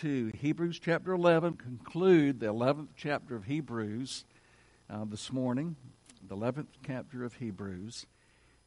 [0.00, 4.24] Hebrews chapter 11, conclude the 11th chapter of Hebrews
[4.88, 5.76] uh, this morning,
[6.26, 8.06] the 11th chapter of Hebrews.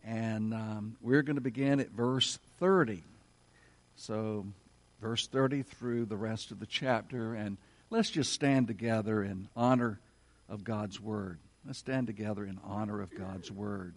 [0.04, 3.04] And um, we're going to begin at verse 30.
[3.96, 4.46] So,
[5.02, 7.34] verse 30 through the rest of the chapter.
[7.34, 7.58] And
[7.90, 10.00] let's just stand together in honor
[10.48, 11.40] of God's Word.
[11.66, 13.96] Let's stand together in honor of God's Word.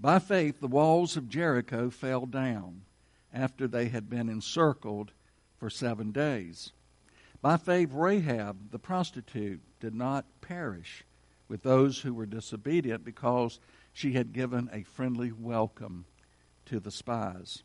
[0.00, 2.82] By faith, the walls of Jericho fell down
[3.30, 5.12] after they had been encircled
[5.58, 6.72] for seven days.
[7.42, 11.04] By faith, Rahab, the prostitute, did not perish
[11.48, 13.60] with those who were disobedient because
[13.92, 16.06] she had given a friendly welcome
[16.66, 17.62] to the spies.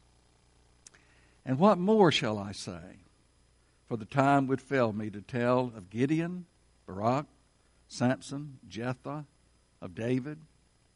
[1.46, 3.00] And what more shall I say?
[3.88, 6.46] For the time would fail me to tell of Gideon,
[6.86, 7.26] Barak,
[7.88, 9.26] Samson, Jephthah,
[9.82, 10.38] of David,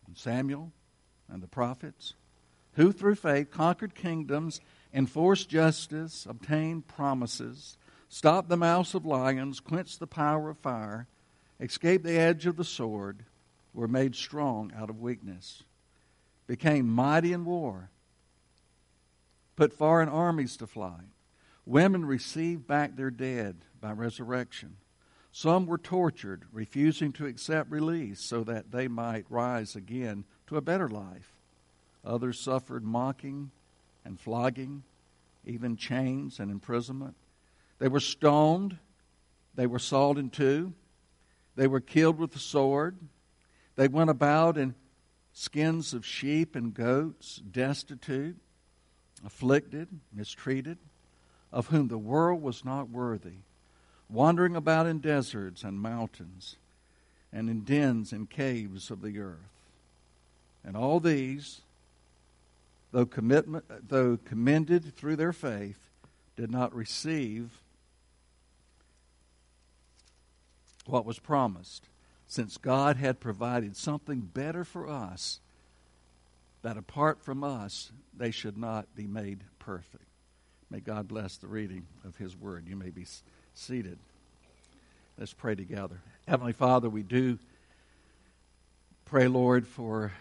[0.07, 0.71] and Samuel,
[1.27, 2.13] and the prophets,
[2.73, 4.61] who through faith conquered kingdoms
[4.95, 7.77] enforced justice, obtained promises,
[8.07, 11.05] stopped the mouths of lions, quenched the power of fire,
[11.59, 13.25] escaped the edge of the sword,
[13.73, 15.63] were made strong out of weakness,
[16.47, 17.89] became mighty in war,
[19.57, 21.09] put foreign armies to flight.
[21.65, 24.77] Women received back their dead by resurrection.
[25.31, 30.61] Some were tortured, refusing to accept release so that they might rise again to a
[30.61, 31.33] better life.
[32.05, 33.51] Others suffered mocking
[34.05, 34.83] and flogging,
[35.45, 37.15] even chains and imprisonment.
[37.79, 38.77] They were stoned.
[39.55, 40.73] They were sawed in two.
[41.55, 42.95] They were killed with the sword.
[43.75, 44.75] They went about in
[45.33, 48.37] skins of sheep and goats, destitute,
[49.25, 50.77] afflicted, mistreated,
[51.51, 53.39] of whom the world was not worthy,
[54.09, 56.57] wandering about in deserts and mountains,
[57.33, 59.39] and in dens and caves of the earth.
[60.63, 61.61] And all these,
[62.95, 65.89] though, commitment, though commended through their faith,
[66.37, 67.61] did not receive
[70.85, 71.89] what was promised,
[72.25, 75.41] since God had provided something better for us,
[76.61, 80.05] that apart from us, they should not be made perfect.
[80.69, 82.65] May God bless the reading of His Word.
[82.65, 83.05] You may be
[83.53, 83.97] seated.
[85.17, 85.99] Let's pray together.
[86.29, 87.39] Heavenly Father, we do
[89.03, 90.13] pray, Lord, for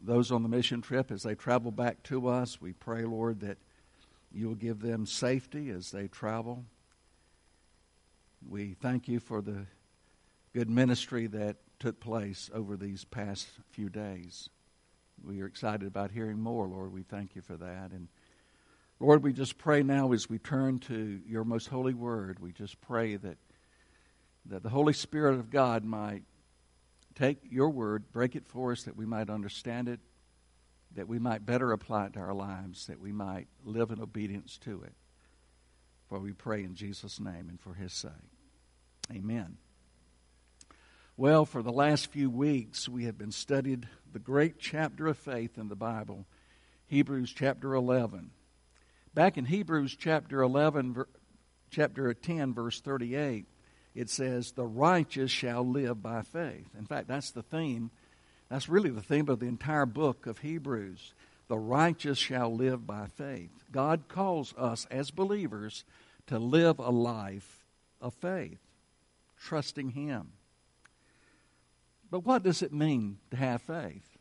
[0.00, 2.60] those on the mission trip as they travel back to us.
[2.60, 3.58] We pray, Lord, that
[4.32, 6.64] you will give them safety as they travel.
[8.46, 9.66] We thank you for the
[10.54, 14.48] good ministry that took place over these past few days.
[15.24, 16.92] We are excited about hearing more, Lord.
[16.92, 17.90] We thank you for that.
[17.90, 18.08] And
[19.00, 22.80] Lord, we just pray now as we turn to your most holy word, we just
[22.80, 23.38] pray that
[24.46, 26.22] that the Holy Spirit of God might
[27.18, 30.00] take your word, break it for us that we might understand it,
[30.94, 34.58] that we might better apply it to our lives, that we might live in obedience
[34.58, 34.94] to it.
[36.08, 38.12] For we pray in Jesus' name and for his sake.
[39.12, 39.58] Amen.
[41.16, 45.58] Well, for the last few weeks, we have been studied the great chapter of faith
[45.58, 46.26] in the Bible,
[46.86, 48.30] Hebrews chapter 11.
[49.12, 51.04] Back in Hebrews chapter 11,
[51.70, 53.46] chapter 10, verse 38,
[53.98, 56.68] it says, The righteous shall live by faith.
[56.78, 57.90] In fact, that's the theme.
[58.48, 61.14] That's really the theme of the entire book of Hebrews.
[61.48, 63.50] The righteous shall live by faith.
[63.72, 65.84] God calls us as believers
[66.28, 67.64] to live a life
[68.00, 68.60] of faith,
[69.40, 70.28] trusting Him.
[72.10, 74.16] But what does it mean to have faith?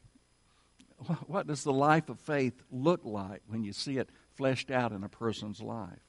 [1.28, 5.04] What does the life of faith look like when you see it fleshed out in
[5.04, 6.07] a person's life?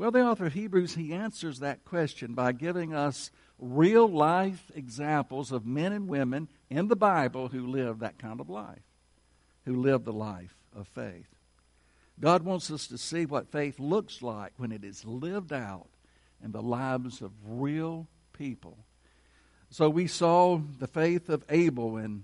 [0.00, 5.52] Well, the author of Hebrews, he answers that question by giving us real life examples
[5.52, 8.80] of men and women in the Bible who live that kind of life,
[9.66, 11.28] who live the life of faith.
[12.18, 15.90] God wants us to see what faith looks like when it is lived out
[16.42, 18.78] in the lives of real people.
[19.68, 22.22] So we saw the faith of Abel and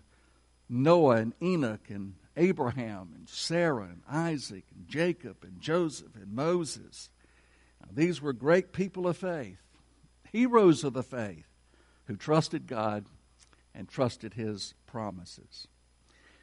[0.71, 7.11] Noah and Enoch and Abraham and Sarah and Isaac and Jacob and Joseph and Moses
[7.97, 9.57] these were great people of faith,
[10.31, 11.47] heroes of the faith,
[12.05, 13.07] who trusted God
[13.75, 15.67] and trusted His promises.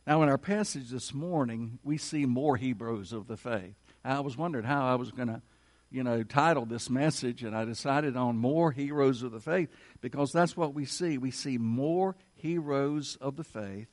[0.07, 3.75] Now, in our passage this morning, we see more heroes of the faith.
[4.03, 5.44] I was wondering how I was going to,
[5.91, 9.69] you know, title this message, and I decided on more heroes of the faith
[10.01, 11.19] because that's what we see.
[11.19, 13.88] We see more heroes of the faith.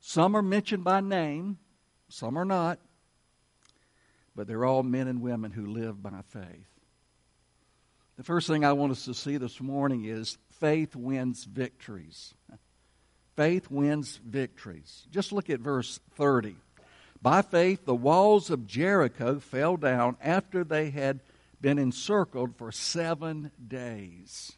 [0.00, 1.58] Some are mentioned by name,
[2.08, 2.78] some are not,
[4.34, 6.73] but they're all men and women who live by faith.
[8.16, 12.34] The first thing I want us to see this morning is faith wins victories.
[13.34, 15.06] Faith wins victories.
[15.10, 16.54] Just look at verse 30.
[17.20, 21.20] By faith, the walls of Jericho fell down after they had
[21.60, 24.52] been encircled for seven days.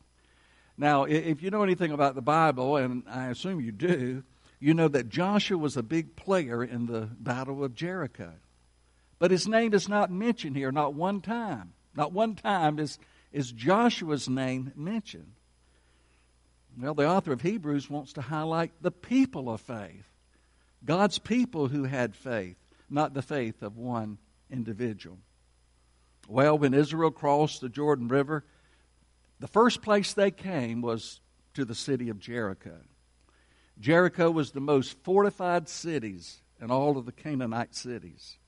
[0.76, 4.22] Now, if you know anything about the Bible, and I assume you do,
[4.60, 8.32] you know that Joshua was a big player in the Battle of Jericho.
[9.18, 11.72] But his name is not mentioned here, not one time.
[11.94, 12.98] Not one time is,
[13.36, 15.32] is Joshua's name mentioned.
[16.80, 20.06] Well, the author of Hebrews wants to highlight the people of faith.
[20.82, 22.56] God's people who had faith,
[22.88, 24.16] not the faith of one
[24.50, 25.18] individual.
[26.26, 28.42] Well, when Israel crossed the Jordan River,
[29.38, 31.20] the first place they came was
[31.52, 32.78] to the city of Jericho.
[33.78, 38.38] Jericho was the most fortified cities in all of the Canaanite cities.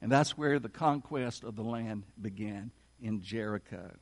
[0.00, 3.92] And that's where the conquest of the land began in Jericho.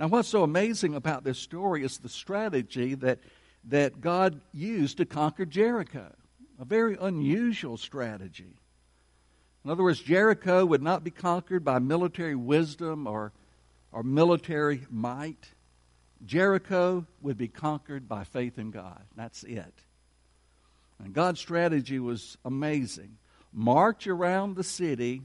[0.00, 3.18] Now, what's so amazing about this story is the strategy that,
[3.64, 6.10] that God used to conquer Jericho
[6.58, 8.56] a very unusual strategy.
[9.62, 13.32] In other words, Jericho would not be conquered by military wisdom or,
[13.92, 15.50] or military might.
[16.24, 19.02] Jericho would be conquered by faith in God.
[19.16, 19.74] That's it.
[20.98, 23.18] And God's strategy was amazing.
[23.52, 25.20] March around the city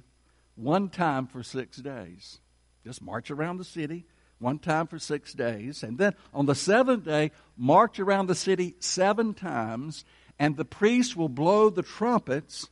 [0.55, 2.39] one time for six days.
[2.83, 4.05] Just march around the city
[4.39, 5.83] one time for six days.
[5.83, 10.05] And then on the seventh day, march around the city seven times
[10.37, 12.67] and the priests will blow the trumpets,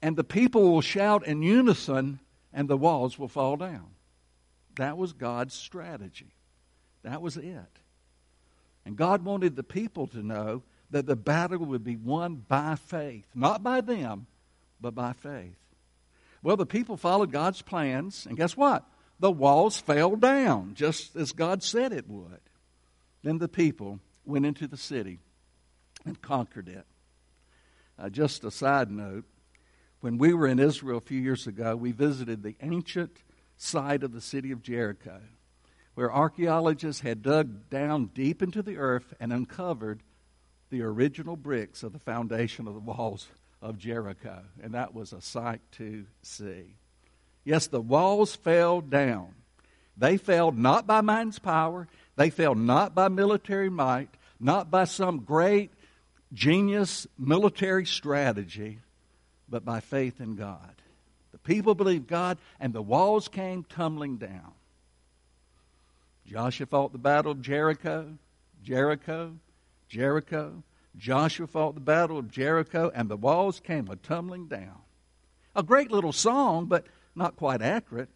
[0.00, 2.18] and the people will shout in unison,
[2.52, 3.90] and the walls will fall down.
[4.76, 6.34] That was God's strategy.
[7.02, 7.78] That was it.
[8.84, 13.26] And God wanted the people to know that the battle would be won by faith,
[13.34, 14.26] not by them,
[14.80, 15.56] but by faith.
[16.42, 18.84] Well, the people followed God's plans, and guess what?
[19.22, 22.40] The walls fell down, just as God said it would.
[23.22, 25.20] Then the people went into the city
[26.04, 26.84] and conquered it.
[27.96, 29.24] Uh, just a side note
[30.00, 33.22] when we were in Israel a few years ago, we visited the ancient
[33.56, 35.20] site of the city of Jericho,
[35.94, 40.02] where archaeologists had dug down deep into the earth and uncovered
[40.70, 43.28] the original bricks of the foundation of the walls
[43.60, 44.42] of Jericho.
[44.60, 46.74] And that was a sight to see.
[47.44, 49.34] Yes, the walls fell down.
[49.96, 54.08] They fell not by man's power, they fell not by military might,
[54.38, 55.70] not by some great
[56.32, 58.78] genius military strategy,
[59.48, 60.74] but by faith in God.
[61.32, 64.52] The people believed God, and the walls came tumbling down.
[66.26, 68.14] Joshua fought the battle of Jericho,
[68.62, 69.34] Jericho,
[69.88, 70.62] Jericho.
[70.96, 74.78] Joshua fought the battle of Jericho, and the walls came a tumbling down.
[75.54, 78.10] A great little song, but not quite accurate,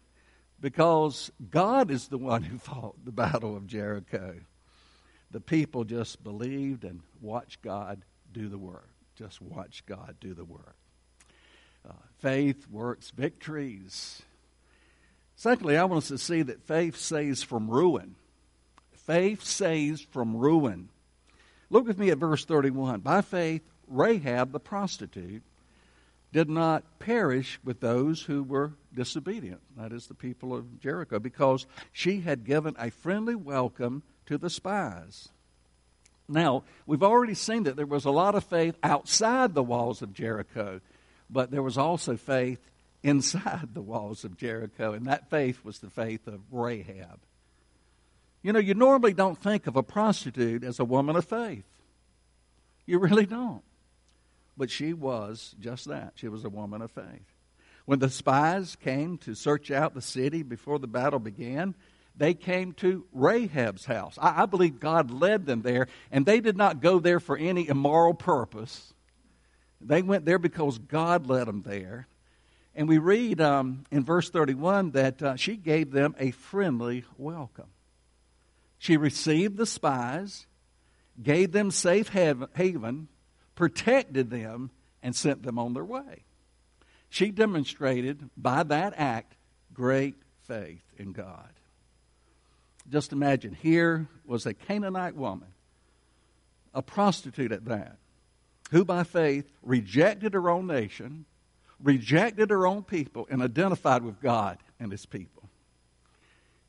[0.59, 4.35] because God is the one who fought the battle of Jericho
[5.31, 8.89] the people just believed and watched God do the work.
[9.15, 10.75] Just watch God do the work.
[11.87, 14.21] Uh, faith works victories.
[15.35, 18.15] Secondly, I want us to see that faith saves from ruin.
[18.93, 20.89] Faith saves from ruin.
[21.69, 23.01] Look with me at verse 31.
[23.01, 25.43] By faith, Rahab the prostitute
[26.33, 31.65] did not perish with those who were disobedient, that is, the people of Jericho, because
[31.91, 35.29] she had given a friendly welcome to the spies.
[36.27, 40.13] Now, we've already seen that there was a lot of faith outside the walls of
[40.13, 40.81] Jericho,
[41.29, 42.59] but there was also faith
[43.03, 47.19] inside the walls of Jericho, and that faith was the faith of Rahab.
[48.41, 51.65] You know, you normally don't think of a prostitute as a woman of faith.
[52.85, 53.63] You really don't.
[54.57, 56.13] But she was just that.
[56.15, 57.33] She was a woman of faith.
[57.85, 61.75] When the spies came to search out the city before the battle began,
[62.17, 64.17] they came to Rahab's house.
[64.19, 67.67] I, I, believe God led them there, and they did not go there for any
[67.67, 68.93] immoral purpose.
[69.79, 72.07] They went there because God led them there.
[72.75, 77.69] And we read um, in verse 31 that uh, she gave them a friendly welcome.
[78.79, 80.45] She received the spies,
[81.21, 83.07] gave them safe haven,
[83.57, 84.71] protected them,
[85.03, 86.23] and sent them on their way.
[87.09, 89.35] She demonstrated by that act
[89.73, 90.15] great
[90.47, 91.49] faith in God.
[92.89, 95.49] Just imagine here was a Canaanite woman,
[96.73, 97.97] a prostitute at that,
[98.71, 101.25] who by faith rejected her own nation,
[101.81, 105.49] rejected her own people, and identified with God and his people.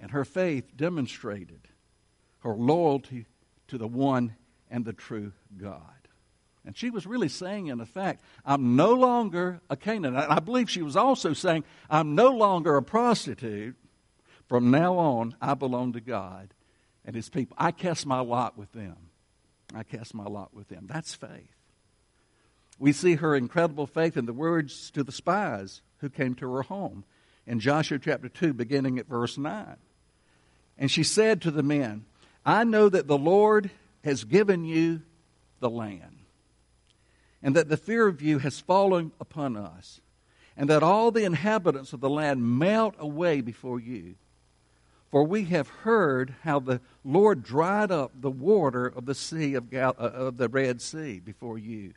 [0.01, 1.61] And her faith demonstrated
[2.41, 3.27] her loyalty
[3.69, 4.37] to the one
[4.71, 5.98] and the true God.
[6.65, 10.31] And she was really saying, in effect, I'm no longer a Canaanite.
[10.31, 13.77] I believe she was also saying, I'm no longer a prostitute.
[14.49, 16.55] From now on, I belong to God
[17.05, 17.57] and His people.
[17.59, 18.97] I cast my lot with them.
[19.75, 20.87] I cast my lot with them.
[20.89, 21.55] That's faith.
[22.79, 26.63] We see her incredible faith in the words to the spies who came to her
[26.63, 27.05] home
[27.47, 29.77] in Joshua chapter 2, beginning at verse 9.
[30.79, 32.05] And she said to the men,
[32.47, 33.71] I know that the Lord
[34.05, 35.03] has given you
[35.61, 36.18] the land,
[37.43, 40.01] and that the fear of you has fallen upon us,
[40.57, 44.17] and that all the inhabitants of the land melt away before you.
[45.11, 49.71] For we have heard how the Lord dried up the water of the sea of,
[49.71, 51.95] Gal- uh, of the Red Sea before you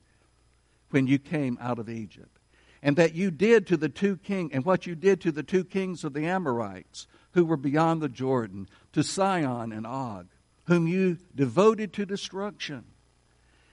[0.91, 2.37] when you came out of Egypt,
[2.81, 5.63] and that you did to the two kings, and what you did to the two
[5.63, 10.27] kings of the Amorites who were beyond the Jordan, to Sihon and Og,
[10.65, 12.83] whom you devoted to destruction.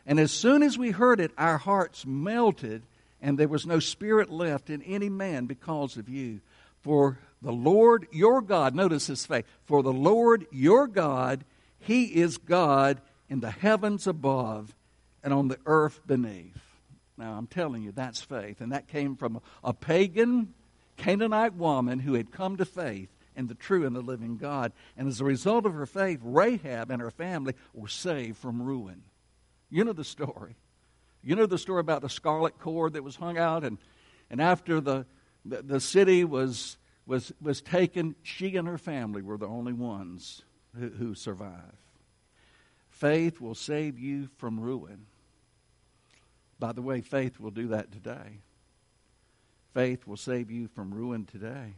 [0.08, 2.82] And as soon as we heard it, our hearts melted,
[3.20, 6.40] and there was no spirit left in any man because of you.
[6.80, 11.44] For the Lord your God, notice his faith, for the Lord your God,
[11.78, 14.74] he is God in the heavens above
[15.22, 16.56] and on the earth beneath.
[17.18, 18.62] Now, I'm telling you, that's faith.
[18.62, 20.54] And that came from a pagan
[20.96, 24.72] Canaanite woman who had come to faith in the true and the living God.
[24.96, 29.02] And as a result of her faith, Rahab and her family were saved from ruin.
[29.70, 30.56] You know the story.
[31.22, 33.78] You know the story about the scarlet cord that was hung out, and,
[34.30, 35.06] and after the,
[35.44, 40.42] the, the city was, was, was taken, she and her family were the only ones
[40.78, 41.76] who, who survived.
[42.90, 45.06] Faith will save you from ruin.
[46.58, 48.40] By the way, faith will do that today.
[49.74, 51.74] Faith will save you from ruin today.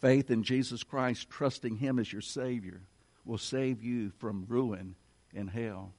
[0.00, 2.82] Faith in Jesus Christ, trusting Him as your Savior,
[3.24, 4.94] will save you from ruin
[5.32, 5.92] in hell.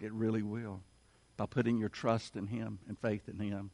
[0.00, 0.80] It really will.
[1.36, 3.70] By putting your trust in Him and faith in Him.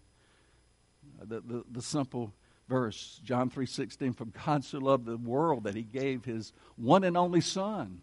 [1.21, 2.33] Uh, the, the, the simple
[2.69, 7.17] verse, John 3.16, For God so loved the world that He gave His one and
[7.17, 8.03] only Son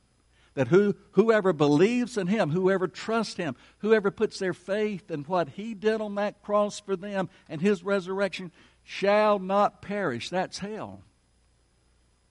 [0.55, 5.49] that who, whoever believes in him, whoever trusts him, whoever puts their faith in what
[5.49, 8.51] he did on that cross for them and his resurrection
[8.83, 10.29] shall not perish.
[10.29, 11.01] That's hell,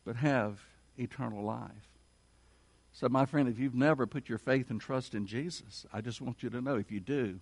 [0.04, 0.60] but have
[0.96, 1.91] eternal life.
[3.02, 6.20] So, my friend, if you've never put your faith and trust in Jesus, I just
[6.20, 7.40] want you to know if you do,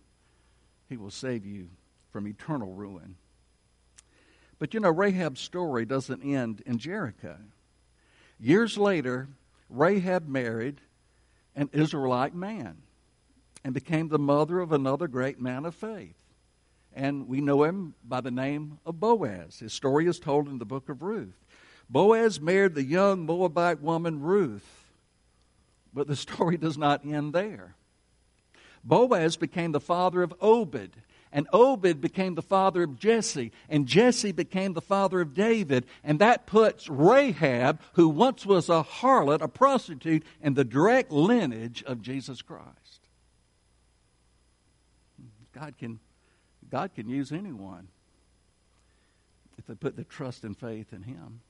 [0.88, 1.68] he will save you
[2.10, 3.16] from eternal ruin.
[4.58, 7.36] But you know, Rahab's story doesn't end in Jericho.
[8.38, 9.28] Years later,
[9.68, 10.80] Rahab married
[11.54, 12.78] an Israelite man
[13.62, 16.16] and became the mother of another great man of faith.
[16.96, 19.58] And we know him by the name of Boaz.
[19.58, 21.36] His story is told in the book of Ruth.
[21.90, 24.79] Boaz married the young Moabite woman Ruth,
[25.92, 27.74] but the story does not end there.
[28.84, 30.96] Boaz became the father of Obed,
[31.32, 36.18] and Obed became the father of Jesse, and Jesse became the father of David, and
[36.18, 42.02] that puts Rahab, who once was a harlot, a prostitute, in the direct lineage of
[42.02, 43.00] Jesus Christ.
[45.52, 46.00] God can,
[46.70, 47.88] God can use anyone
[49.58, 51.40] if they put their trust and faith in Him.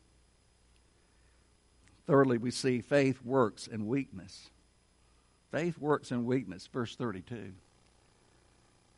[2.11, 4.51] Thirdly, we see faith works in weakness.
[5.53, 7.53] Faith works in weakness, verse 32.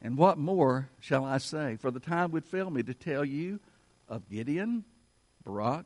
[0.00, 1.76] And what more shall I say?
[1.76, 3.61] For the time would fail me to tell you
[4.09, 4.85] of Gideon,
[5.45, 5.85] Barak,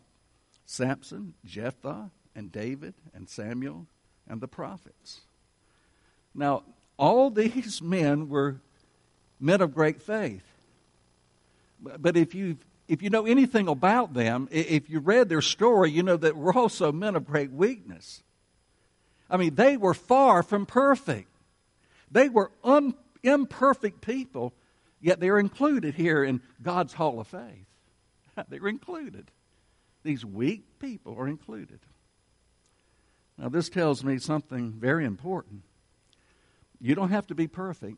[0.66, 3.88] Samson, Jephthah, and David, and Samuel,
[4.28, 5.23] and the prophets.
[6.33, 6.62] Now,
[6.97, 8.61] all these men were
[9.40, 10.47] men of great faith.
[11.80, 16.02] But if you if you know anything about them, if you read their story, you
[16.02, 18.23] know that we're also men of great weakness.
[19.28, 21.28] I mean, they were far from perfect.
[22.11, 24.52] They were un, imperfect people,
[25.00, 27.66] yet they're included here in God's Hall of Faith.
[28.49, 29.33] they're included.
[30.05, 31.81] These weak people are included.
[33.37, 35.62] Now, this tells me something very important.
[36.81, 37.97] You don't have to be perfect.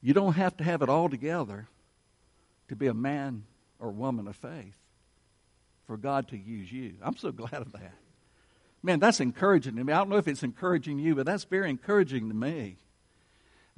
[0.00, 1.68] You don't have to have it all together
[2.68, 3.44] to be a man
[3.78, 4.76] or woman of faith
[5.86, 6.94] for God to use you.
[7.02, 7.94] I'm so glad of that.
[8.82, 9.92] Man, that's encouraging to me.
[9.92, 12.76] I don't know if it's encouraging you, but that's very encouraging to me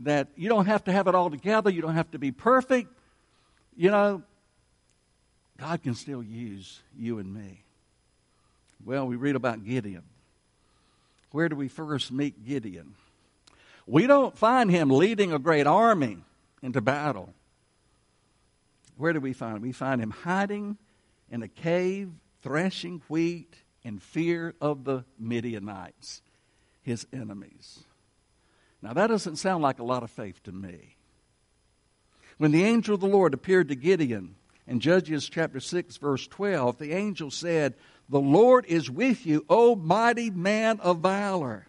[0.00, 2.90] that you don't have to have it all together, you don't have to be perfect.
[3.76, 4.22] You know,
[5.58, 7.62] God can still use you and me.
[8.84, 10.02] Well, we read about Gideon.
[11.30, 12.94] Where do we first meet Gideon?
[13.86, 16.18] We don't find him leading a great army
[16.62, 17.32] into battle.
[18.96, 19.62] Where do we find him?
[19.62, 20.78] We find him hiding
[21.30, 22.10] in a cave,
[22.42, 26.22] threshing wheat in fear of the Midianites,
[26.82, 27.80] his enemies.
[28.82, 30.96] Now, that doesn't sound like a lot of faith to me.
[32.38, 34.36] When the angel of the Lord appeared to Gideon
[34.66, 37.74] in Judges chapter 6, verse 12, the angel said,
[38.08, 41.66] The Lord is with you, O mighty man of valor.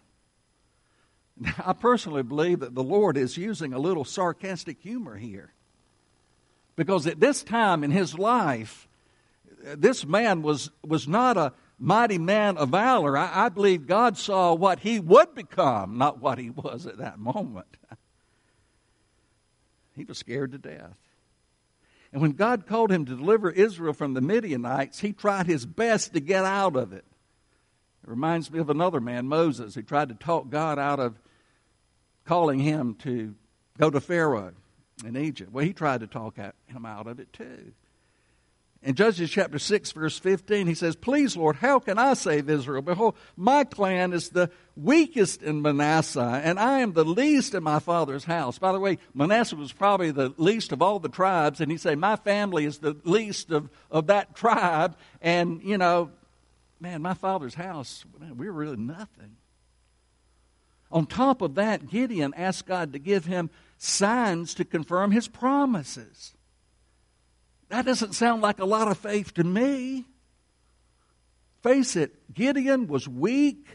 [1.64, 5.52] I personally believe that the Lord is using a little sarcastic humor here.
[6.78, 8.86] Because at this time in his life,
[9.76, 13.18] this man was, was not a mighty man of valor.
[13.18, 17.18] I, I believe God saw what he would become, not what he was at that
[17.18, 17.76] moment.
[19.96, 20.96] he was scared to death.
[22.12, 26.12] And when God called him to deliver Israel from the Midianites, he tried his best
[26.12, 27.04] to get out of it.
[28.04, 31.18] It reminds me of another man, Moses, who tried to talk God out of
[32.24, 33.34] calling him to
[33.76, 34.52] go to Pharaoh
[35.04, 35.52] in Egypt.
[35.52, 37.72] Well, he tried to talk him out of it too.
[38.80, 42.80] In Judges chapter 6, verse 15, he says, Please, Lord, how can I save Israel?
[42.80, 47.80] Behold, my clan is the weakest in Manasseh, and I am the least in my
[47.80, 48.56] father's house.
[48.58, 51.98] By the way, Manasseh was probably the least of all the tribes, and he said,
[51.98, 56.12] My family is the least of, of that tribe, and, you know,
[56.78, 59.37] man, my father's house, man, we're really nothing.
[60.90, 66.34] On top of that, Gideon asked God to give him signs to confirm his promises.
[67.68, 70.06] That doesn't sound like a lot of faith to me.
[71.62, 73.66] Face it, Gideon was weak,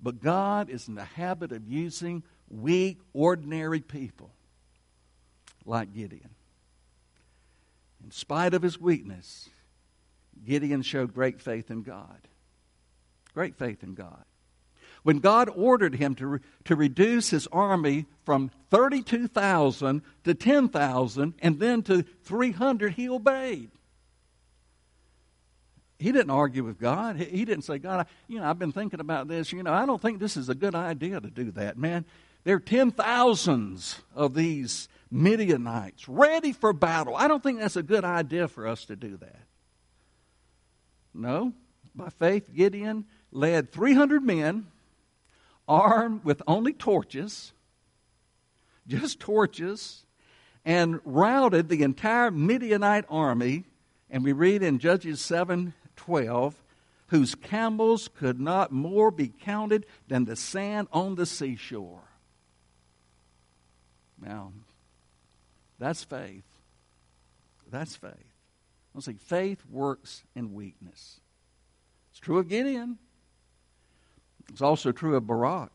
[0.00, 4.30] but God is in the habit of using weak, ordinary people
[5.64, 6.30] like Gideon.
[8.02, 9.48] In spite of his weakness,
[10.44, 12.28] Gideon showed great faith in God.
[13.32, 14.24] Great faith in God.
[15.04, 21.60] When God ordered him to, re- to reduce his army from 32,000 to 10,000 and
[21.60, 23.70] then to 300, he obeyed.
[25.98, 27.16] He didn't argue with God.
[27.16, 29.52] He, didn't say, God, I, you know, I've been thinking about this.
[29.52, 32.06] You know, I don't think this is a good idea to do that, man.
[32.44, 37.14] There are ten thousands of these Midianites ready for battle.
[37.14, 39.40] I don't think that's a good idea for us to do that.
[41.12, 41.52] No.
[41.94, 44.66] By faith, Gideon led 300 men
[45.68, 47.52] armed with only torches,
[48.86, 50.04] just torches,
[50.64, 53.64] and routed the entire Midianite army.
[54.10, 56.62] And we read in Judges 7 12,
[57.08, 62.02] whose camels could not more be counted than the sand on the seashore.
[64.20, 64.52] Now,
[65.78, 66.44] that's faith.
[67.70, 68.12] That's faith.
[68.94, 71.20] I'll say faith works in weakness.
[72.10, 72.98] It's true of Gideon.
[74.50, 75.72] It's also true of Barak.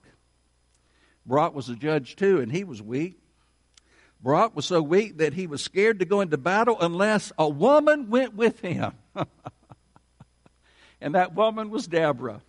[1.25, 3.19] Barak was a judge too, and he was weak.
[4.21, 8.09] Barak was so weak that he was scared to go into battle unless a woman
[8.09, 8.93] went with him.
[11.01, 12.41] and that woman was Deborah.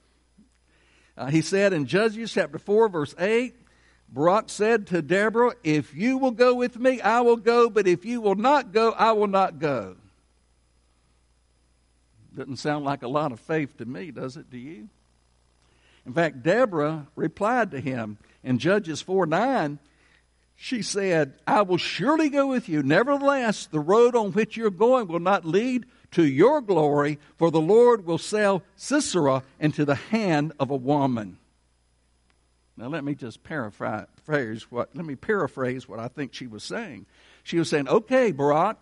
[1.16, 3.54] Uh, he said in Judges chapter 4, verse 8,
[4.08, 8.04] Barak said to Deborah, If you will go with me, I will go, but if
[8.04, 9.96] you will not go, I will not go.
[12.36, 14.88] Doesn't sound like a lot of faith to me, does it to you?
[16.06, 19.78] In fact, Deborah replied to him in Judges 4 9.
[20.56, 22.82] She said, I will surely go with you.
[22.82, 27.60] Nevertheless, the road on which you're going will not lead to your glory, for the
[27.60, 31.38] Lord will sell Sisera into the hand of a woman.
[32.76, 37.06] Now let me just paraphrase what let me paraphrase what I think she was saying.
[37.42, 38.78] She was saying, Okay, Barak,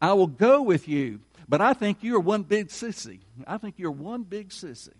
[0.00, 3.20] I will go with you, but I think you're one big sissy.
[3.46, 4.92] I think you're one big sissy.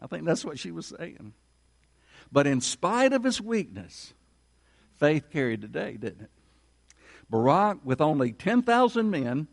[0.00, 1.34] I think that's what she was saying.
[2.32, 4.14] But in spite of his weakness,
[4.96, 6.30] faith carried the day, didn't it?
[7.28, 9.48] Barak, with only 10,000 men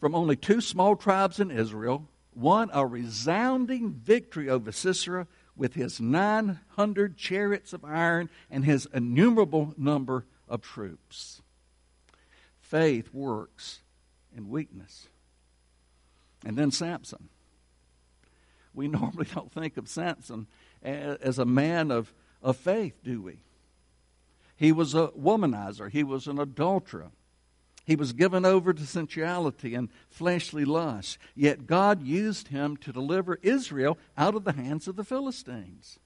[0.00, 6.00] from only two small tribes in Israel, won a resounding victory over Sisera with his
[6.00, 11.42] 900 chariots of iron and his innumerable number of troops.
[12.60, 13.80] Faith works
[14.34, 15.08] in weakness.
[16.44, 17.28] And then Samson
[18.74, 20.46] we normally don't think of Samson
[20.82, 23.38] as a man of, of faith, do we?
[24.56, 27.10] He was a womanizer, he was an adulterer.
[27.84, 31.18] He was given over to sensuality and fleshly lust.
[31.34, 35.98] Yet God used him to deliver Israel out of the hands of the Philistines.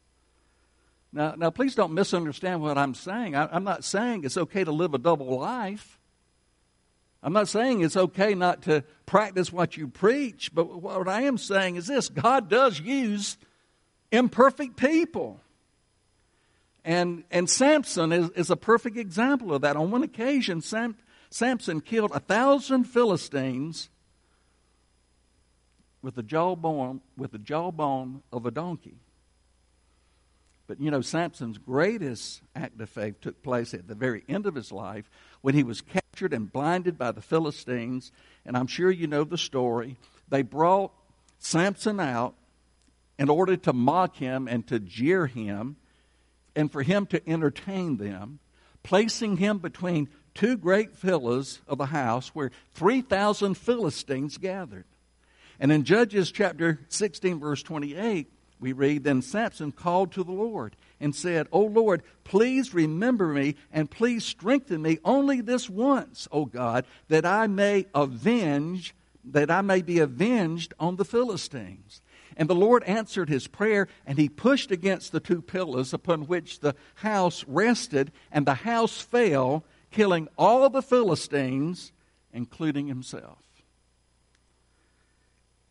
[1.13, 3.37] Now, now please don't misunderstand what I'm saying.
[3.37, 5.99] I, I'm not saying it's okay to live a double life.
[7.27, 11.39] I'm not saying it's okay not to practice what you preach, but what I am
[11.39, 13.37] saying is this God does use
[14.12, 15.41] imperfect people.
[16.85, 19.75] And, and Samson is, is a perfect example of that.
[19.75, 20.95] On one occasion, Sam,
[21.29, 23.89] Samson killed a thousand Philistines
[26.03, 29.01] with the jawbone, with the jawbone of a donkey.
[30.67, 34.55] But you know, Samson's greatest act of faith took place at the very end of
[34.55, 35.09] his life
[35.41, 38.11] when he was captured and blinded by the Philistines.
[38.45, 39.97] And I'm sure you know the story.
[40.29, 40.93] They brought
[41.39, 42.35] Samson out
[43.19, 45.77] in order to mock him and to jeer him,
[46.55, 48.41] and for him to entertain them,
[48.83, 54.85] placing him between two great villas of the house where 3,000 Philistines gathered.
[55.59, 60.77] And in Judges chapter 16, verse 28, we read, Then Samson called to the Lord
[61.01, 66.47] and said, O Lord, please remember me and please strengthen me only this once, O
[66.47, 72.01] God, that I may avenge, that I may be avenged on the Philistines.
[72.37, 76.61] And the Lord answered his prayer, and he pushed against the two pillars upon which
[76.61, 81.92] the house rested, and the house fell, killing all the Philistines,
[82.33, 83.46] including himself.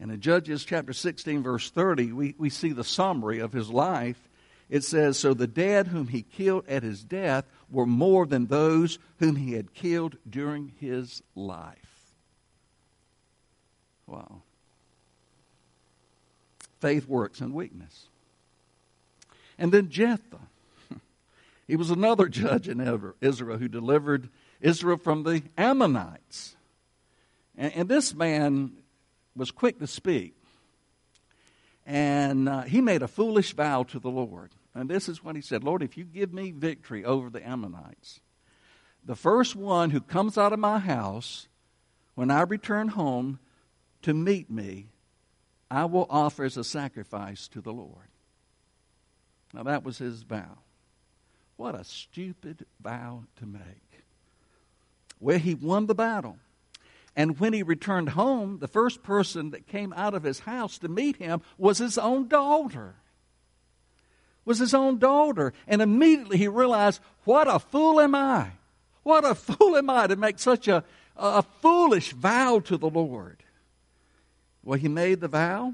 [0.06, 4.30] And in Judges chapter 16, verse 30, we, we see the summary of his life.
[4.70, 9.00] It says, So the dead whom he killed at his death were more than those
[9.18, 12.14] whom he had killed during his life.
[14.06, 14.44] Wow.
[16.80, 18.06] Faith works in weakness.
[19.58, 20.38] And then Jephthah.
[21.68, 22.80] He was another judge in
[23.22, 24.30] Israel who delivered
[24.62, 26.56] Israel from the Ammonites.
[27.58, 28.74] And, and this man
[29.36, 30.36] was quick to speak.
[31.86, 34.52] And uh, he made a foolish vow to the Lord.
[34.74, 38.20] And this is what he said Lord, if you give me victory over the Ammonites,
[39.04, 41.48] the first one who comes out of my house
[42.16, 43.40] when I return home
[44.02, 44.88] to meet me,
[45.70, 48.08] I will offer as a sacrifice to the Lord.
[49.54, 50.60] Now, that was his vow.
[51.58, 54.04] What a stupid vow to make.
[55.20, 56.38] Well, he won the battle.
[57.16, 60.90] And when he returned home, the first person that came out of his house to
[60.90, 62.96] meet him was his own daughter.
[64.44, 65.54] Was his own daughter.
[65.68, 68.52] And immediately he realized, what a fool am I?
[69.04, 70.84] What a fool am I to make such a,
[71.16, 73.44] a foolish vow to the Lord?
[74.62, 75.74] Well, he made the vow.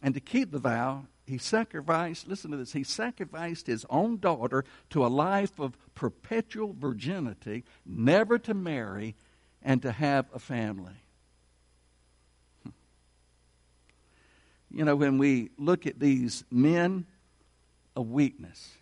[0.00, 4.64] And to keep the vow, he sacrificed, listen to this, he sacrificed his own daughter
[4.90, 9.16] to a life of perpetual virginity, never to marry,
[9.62, 10.94] and to have a family.
[12.62, 12.70] Hmm.
[14.70, 17.06] You know, when we look at these men
[17.96, 18.76] of weakness,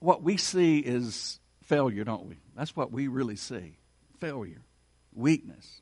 [0.00, 2.36] what we see is failure, don't we?
[2.56, 3.76] That's what we really see
[4.20, 4.62] failure,
[5.14, 5.80] weakness.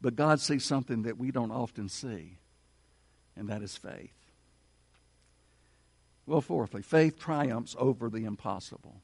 [0.00, 2.38] But God sees something that we don't often see,
[3.34, 4.12] and that is faith.
[6.26, 9.00] Well, fourthly, faith triumphs over the impossible.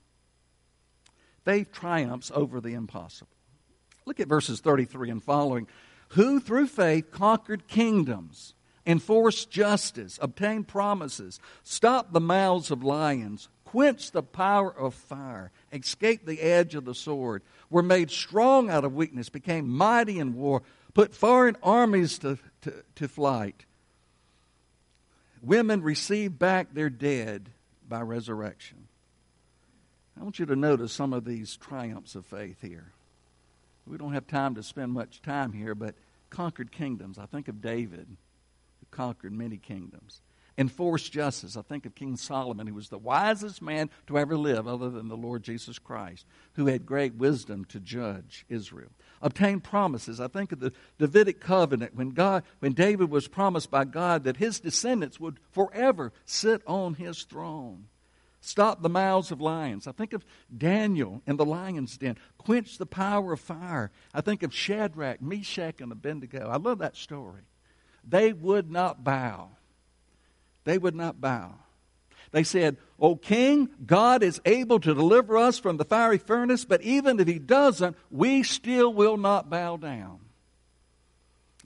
[1.45, 3.29] Faith triumphs over the impossible.
[4.05, 5.67] Look at verses 33 and following.
[6.11, 8.55] Who through faith conquered kingdoms,
[8.87, 16.27] enforced justice, obtained promises, stopped the mouths of lions, quenched the power of fire, escaped
[16.27, 20.63] the edge of the sword, were made strong out of weakness, became mighty in war,
[20.93, 23.65] put foreign armies to, to, to flight.
[25.41, 27.49] Women received back their dead
[27.89, 28.82] by resurrection.
[30.19, 32.93] I want you to notice some of these triumphs of faith here.
[33.87, 35.95] We don't have time to spend much time here, but
[36.31, 37.19] conquered kingdoms.
[37.19, 40.21] I think of David, who conquered many kingdoms.
[40.59, 41.57] Enforced justice.
[41.57, 45.09] I think of King Solomon, who was the wisest man to ever live, other than
[45.09, 48.91] the Lord Jesus Christ, who had great wisdom to judge Israel.
[49.23, 50.21] Obtained promises.
[50.21, 54.37] I think of the Davidic covenant when God, when David was promised by God that
[54.37, 57.87] his descendants would forever sit on his throne.
[58.45, 59.87] Stop the mouths of lions.
[59.87, 60.25] I think of
[60.55, 62.19] Daniel in the lion's den.
[62.39, 63.93] Quench the power of fire.
[64.13, 66.49] I think of Shadrach, Meshach, and Abednego.
[66.49, 67.43] I love that story.
[68.07, 69.51] They would not bow.
[70.65, 71.55] They would not bow.
[72.33, 76.83] They said, O king, God is able to deliver us from the fiery furnace, but
[76.83, 80.19] even if he doesn't, we still will not bow down.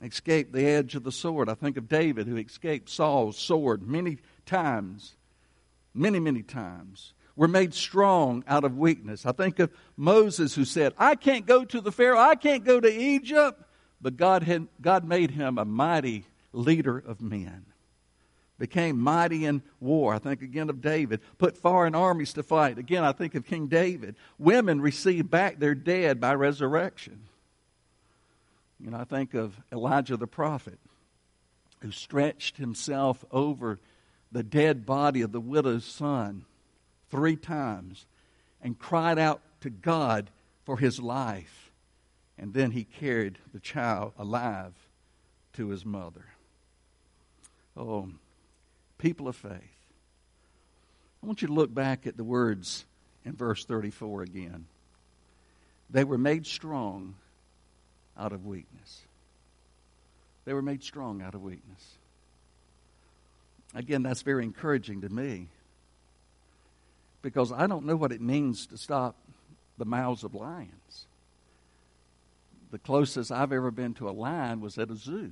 [0.03, 1.49] Escape the edge of the sword.
[1.49, 5.15] I think of David who escaped Saul's sword many times
[5.97, 7.13] many, many times.
[7.35, 9.25] We're made strong out of weakness.
[9.25, 12.79] I think of Moses who said, I can't go to the Pharaoh, I can't go
[12.79, 13.61] to Egypt.
[14.01, 17.65] But God, had, God made him a mighty leader of men.
[18.59, 20.15] Became mighty in war.
[20.15, 21.19] I think again of David.
[21.37, 22.79] Put foreign armies to fight.
[22.79, 24.15] Again, I think of King David.
[24.39, 27.21] Women received back their dead by resurrection.
[28.79, 30.79] You know, I think of Elijah the prophet
[31.81, 33.79] who stretched himself over
[34.31, 36.45] the dead body of the widow's son
[37.09, 38.05] three times
[38.61, 40.29] and cried out to God
[40.65, 41.71] for his life.
[42.37, 44.73] And then he carried the child alive
[45.53, 46.25] to his mother.
[47.75, 48.09] Oh,
[48.97, 49.77] people of faith.
[51.21, 52.85] I want you to look back at the words
[53.25, 54.65] in verse 34 again.
[55.89, 57.15] They were made strong
[58.17, 59.01] out of weakness.
[60.45, 61.97] They were made strong out of weakness.
[63.77, 65.49] Again, that's very encouraging to me
[67.21, 69.15] because I don't know what it means to stop
[69.77, 71.05] the mouths of lions.
[72.71, 75.29] The closest I've ever been to a lion was at a zoo.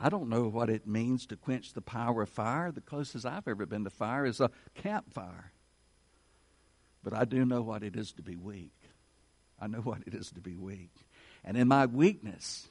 [0.00, 2.70] I don't know what it means to quench the power of fire.
[2.70, 5.50] The closest I've ever been to fire is a campfire.
[7.02, 8.70] But I do know what it is to be weak.
[9.60, 10.94] I know what it is to be weak.
[11.44, 12.68] And in my weakness,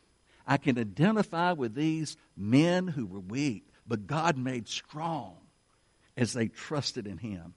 [0.52, 5.38] I can identify with these men who were weak, but God made strong
[6.18, 7.54] as they trusted in Him.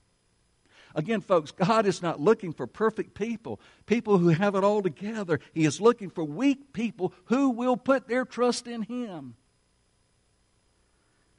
[0.94, 5.40] Again, folks, God is not looking for perfect people, people who have it all together.
[5.52, 9.34] He is looking for weak people who will put their trust in Him.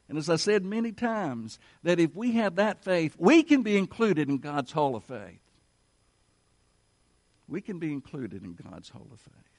[0.10, 3.78] And as I said many times, that if we have that faith, we can be
[3.78, 5.40] included in God's Hall of Faith.
[7.48, 9.55] We can be included in God's Hall of Faith.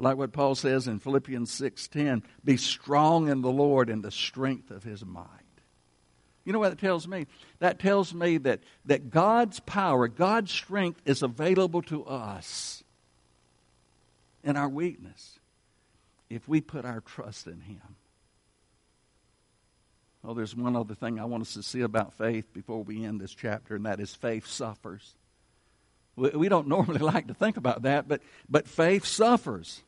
[0.00, 4.70] Like what Paul says in Philippians 6:10, be strong in the Lord and the strength
[4.70, 5.26] of his might.
[6.44, 7.26] You know what that tells me?
[7.58, 12.82] That tells me that, that God's power, God's strength is available to us
[14.42, 15.38] in our weakness
[16.30, 17.96] if we put our trust in Him.
[20.24, 23.20] Oh, there's one other thing I want us to see about faith before we end
[23.20, 25.14] this chapter, and that is faith suffers.
[26.16, 29.82] We don't normally like to think about that, but, but faith suffers.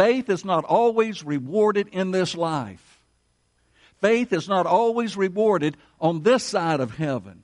[0.00, 3.02] Faith is not always rewarded in this life.
[4.00, 7.42] Faith is not always rewarded on this side of heaven.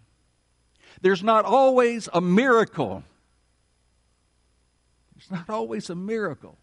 [1.02, 3.04] There's not always a miracle.
[5.14, 6.56] There's not always a miracle.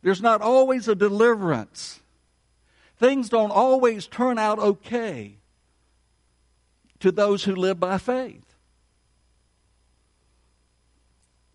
[0.00, 2.00] There's not always a deliverance.
[2.96, 5.34] Things don't always turn out okay
[7.00, 8.46] to those who live by faith.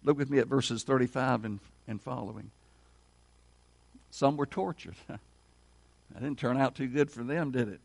[0.03, 2.51] Look with me at verses 35 and, and following.
[4.17, 4.95] Some were tortured.
[5.07, 5.19] that
[6.15, 7.79] didn't turn out too good for them, did it?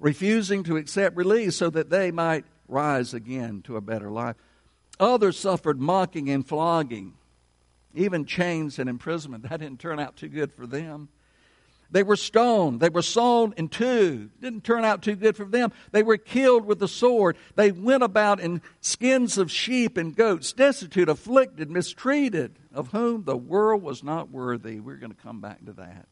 [0.00, 4.34] Refusing to accept release so that they might rise again to a better life.
[4.98, 7.14] Others suffered mocking and flogging,
[7.94, 9.48] even chains and imprisonment.
[9.48, 11.10] That didn't turn out too good for them.
[11.90, 12.80] They were stoned.
[12.80, 14.30] They were sawn in two.
[14.40, 15.72] Didn't turn out too good for them.
[15.92, 17.36] They were killed with the sword.
[17.54, 23.36] They went about in skins of sheep and goats, destitute, afflicted, mistreated, of whom the
[23.36, 24.80] world was not worthy.
[24.80, 26.06] We're going to come back to that.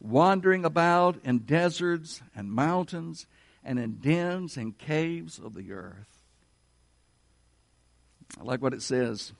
[0.00, 3.26] Wandering about in deserts and mountains
[3.64, 6.06] and in dens and caves of the earth.
[8.38, 9.32] I like what it says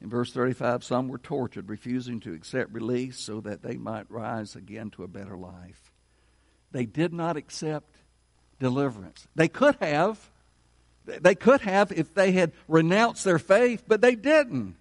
[0.00, 4.56] in verse 35, some were tortured, refusing to accept release so that they might rise
[4.56, 5.92] again to a better life.
[6.72, 7.96] They did not accept
[8.58, 9.26] deliverance.
[9.34, 10.30] They could have.
[11.04, 14.76] They could have if they had renounced their faith, but they didn't.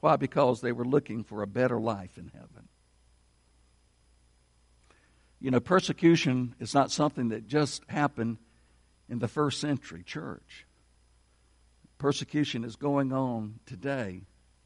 [0.00, 0.16] Why?
[0.16, 2.68] Because they were looking for a better life in heaven.
[5.40, 8.38] You know, persecution is not something that just happened
[9.08, 10.66] in the first century church.
[12.02, 14.22] Persecution is going on today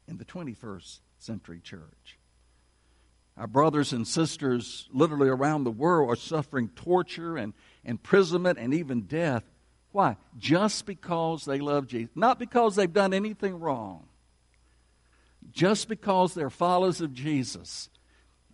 [0.07, 2.17] in the 21st century church.
[3.37, 9.01] Our brothers and sisters, literally around the world, are suffering torture and imprisonment and even
[9.01, 9.43] death.
[9.91, 10.17] Why?
[10.39, 12.09] Just because they love Jesus.
[12.15, 14.07] Not because they've done anything wrong.
[15.51, 17.89] Just because they're followers of Jesus.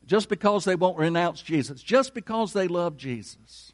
[0.05, 1.81] Just because they won't renounce Jesus.
[1.81, 3.71] Just because they love Jesus.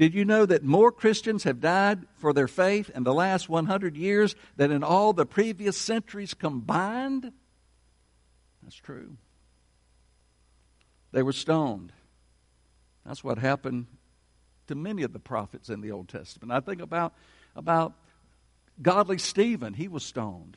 [0.00, 3.98] Did you know that more Christians have died for their faith in the last 100
[3.98, 7.30] years than in all the previous centuries combined?
[8.62, 9.18] That's true.
[11.12, 11.92] They were stoned.
[13.04, 13.88] That's what happened
[14.68, 16.50] to many of the prophets in the Old Testament.
[16.50, 17.12] I think about,
[17.54, 17.92] about
[18.80, 20.56] godly Stephen, he was stoned.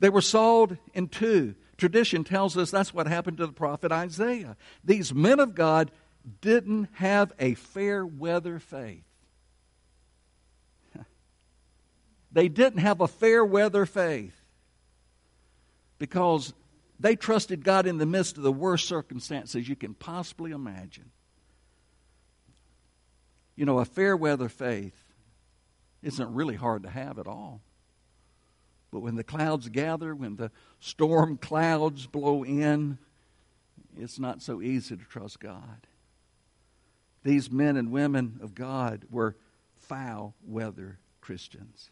[0.00, 1.54] They were sawed in two.
[1.78, 4.58] Tradition tells us that's what happened to the prophet Isaiah.
[4.84, 5.90] These men of God
[6.40, 9.04] didn't have a fair weather faith.
[12.32, 14.40] they didn't have a fair weather faith
[15.98, 16.52] because
[16.98, 21.10] they trusted God in the midst of the worst circumstances you can possibly imagine.
[23.56, 24.96] You know, a fair weather faith
[26.02, 27.60] isn't really hard to have at all.
[28.90, 32.98] But when the clouds gather, when the storm clouds blow in,
[33.98, 35.86] it's not so easy to trust God.
[37.24, 39.34] These men and women of God were
[39.76, 41.90] foul weather Christians.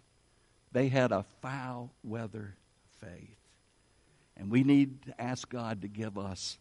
[0.73, 2.55] They had a foul weather
[3.01, 3.37] faith.
[4.37, 6.59] And we need to ask God to give us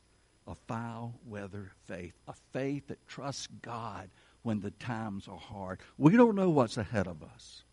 [0.48, 4.10] a foul weather faith, a faith that trusts God
[4.42, 5.80] when the times are hard.
[5.98, 7.64] We don't know what's ahead of us.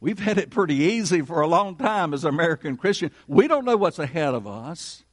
[0.00, 3.12] We've had it pretty easy for a long time as American Christians.
[3.26, 5.04] We don't know what's ahead of us.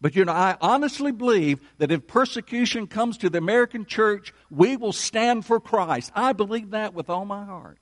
[0.00, 4.76] But you know, I honestly believe that if persecution comes to the American church, we
[4.76, 6.10] will stand for Christ.
[6.14, 7.78] I believe that with all my heart.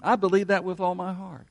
[0.00, 1.48] I believe that with all my heart.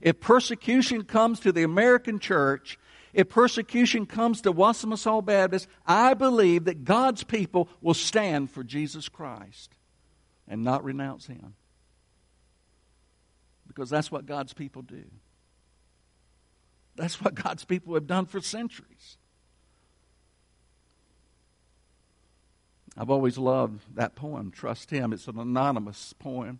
[0.00, 2.78] If persecution comes to the American church,
[3.12, 9.08] if persecution comes to Wassamassaw Baptist, I believe that God's people will stand for Jesus
[9.08, 9.74] Christ
[10.46, 11.54] and not renounce Him.
[13.66, 15.04] Because that's what God's people do.
[16.98, 19.16] That's what God's people have done for centuries.
[22.96, 25.12] I've always loved that poem, Trust Him.
[25.12, 26.58] It's an anonymous poem.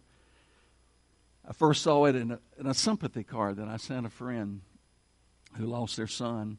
[1.47, 4.61] I first saw it in a, in a sympathy card that I sent a friend
[5.55, 6.59] who lost their son.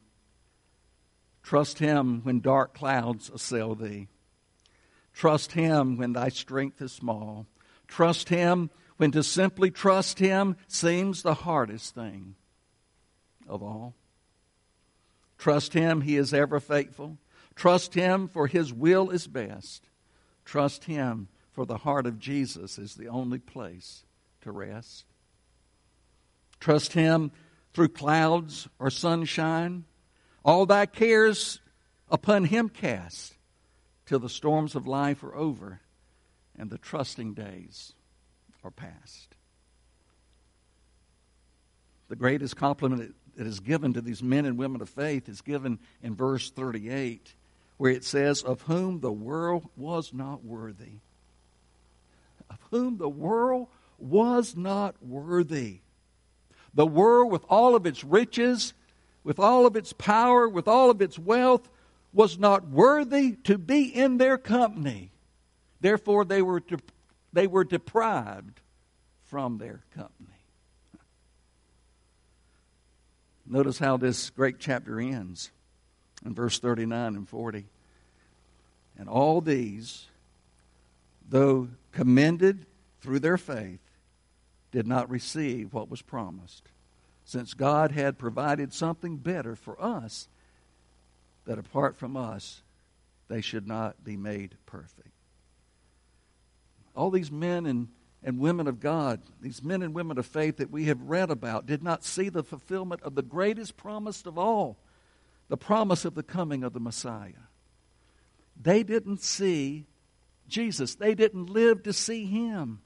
[1.42, 4.08] Trust Him when dark clouds assail thee.
[5.14, 7.46] Trust Him when thy strength is small.
[7.88, 12.34] Trust Him when to simply trust Him seems the hardest thing
[13.50, 13.94] of all.
[15.36, 17.18] Trust Him, He is ever faithful.
[17.54, 19.88] Trust Him, for His will is best.
[20.44, 24.04] Trust Him, for the heart of Jesus is the only place
[24.42, 25.04] to rest.
[26.60, 27.32] Trust Him
[27.74, 29.84] through clouds or sunshine.
[30.44, 31.60] All thy cares
[32.10, 33.34] upon Him cast
[34.06, 35.80] till the storms of life are over
[36.58, 37.94] and the trusting days
[38.62, 39.34] are past.
[42.08, 45.78] The greatest compliment that is given to these men and women of faith is given
[46.02, 47.34] in verse 38,
[47.76, 50.98] where it says, Of whom the world was not worthy.
[52.48, 55.80] Of whom the world was not worthy.
[56.74, 58.74] The world, with all of its riches,
[59.24, 61.68] with all of its power, with all of its wealth,
[62.12, 65.12] was not worthy to be in their company.
[65.80, 66.78] Therefore, they were, de-
[67.32, 68.60] they were deprived
[69.24, 70.29] from their company.
[73.50, 75.50] Notice how this great chapter ends
[76.24, 77.66] in verse 39 and 40.
[78.96, 80.06] And all these,
[81.28, 82.64] though commended
[83.00, 83.80] through their faith,
[84.70, 86.68] did not receive what was promised,
[87.24, 90.28] since God had provided something better for us,
[91.44, 92.62] that apart from us,
[93.26, 95.08] they should not be made perfect.
[96.94, 97.88] All these men and,
[98.22, 101.66] and women of God, these men and women of faith that we have read about,
[101.66, 104.78] did not see the fulfillment of the greatest promise of all
[105.50, 107.32] the promise of the coming of the Messiah.
[108.60, 109.86] They didn't see
[110.48, 112.80] Jesus, they didn't live to see Him.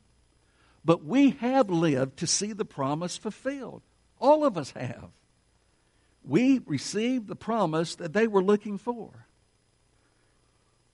[0.85, 3.83] But we have lived to see the promise fulfilled.
[4.19, 5.11] All of us have.
[6.25, 9.27] We received the promise that they were looking for.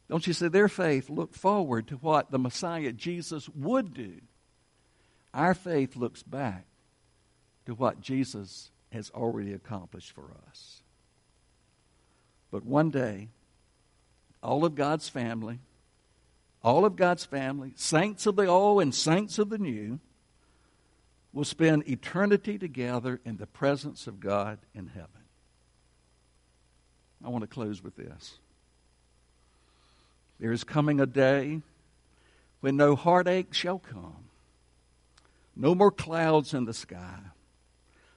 [0.09, 0.49] Don't you see?
[0.49, 4.21] Their faith looked forward to what the Messiah Jesus would do.
[5.33, 6.67] Our faith looks back
[7.67, 10.83] to what Jesus has already accomplished for us.
[12.51, 13.29] But one day,
[14.43, 15.61] all of God's family,
[16.63, 20.01] all of God's family, saints of the old and saints of the new,
[21.33, 25.09] will spend eternity together in the presence of God in heaven.
[27.25, 28.39] I want to close with this.
[30.41, 31.61] There is coming a day
[32.61, 34.30] when no heartache shall come,
[35.57, 37.19] no more clouds in the sky,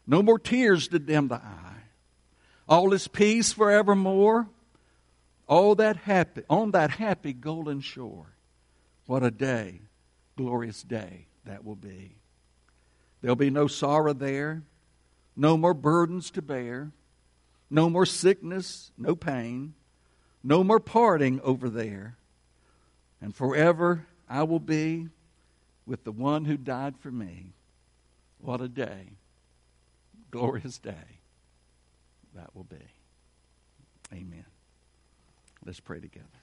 [0.05, 1.83] no more tears to dim the eye.
[2.67, 4.47] All is peace forevermore.
[5.47, 8.33] All that happy on that happy golden shore.
[9.05, 9.81] What a day,
[10.37, 12.15] glorious day that will be.
[13.21, 14.63] There'll be no sorrow there,
[15.35, 16.91] no more burdens to bear,
[17.69, 19.73] no more sickness, no pain,
[20.43, 22.17] no more parting over there.
[23.21, 25.09] And forever I will be
[25.85, 27.53] with the one who died for me.
[28.39, 29.11] What a day,
[30.31, 31.19] glorious day
[32.35, 32.75] that will be.
[34.11, 34.45] Amen.
[35.65, 36.42] Let's pray together.